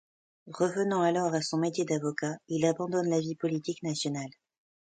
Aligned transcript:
Revenant 0.51 1.03
alors 1.03 1.31
à 1.35 1.43
son 1.43 1.59
métier 1.59 1.85
d'avocat, 1.85 2.33
il 2.47 2.65
abandonne 2.65 3.07
la 3.07 3.19
vie 3.19 3.35
politique 3.35 3.83
nationale. 3.83 4.31